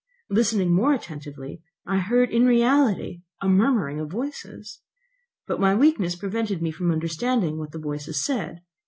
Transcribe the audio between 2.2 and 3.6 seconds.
in reality a